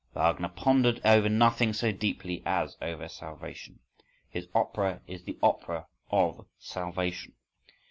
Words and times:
Wagner 0.15 0.49
pondered 0.49 0.99
over 1.05 1.29
nothing 1.29 1.73
so 1.73 1.91
deeply 1.91 2.41
as 2.43 2.75
over 2.81 3.07
salvation: 3.07 3.81
his 4.29 4.47
opera 4.55 5.01
is 5.05 5.25
the 5.25 5.37
opera 5.43 5.85
of 6.09 6.47
salvation. 6.57 7.33